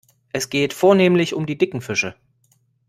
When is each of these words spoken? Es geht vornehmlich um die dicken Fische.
Es 0.33 0.49
geht 0.49 0.73
vornehmlich 0.73 1.35
um 1.35 1.45
die 1.45 1.59
dicken 1.59 1.79
Fische. 1.79 2.15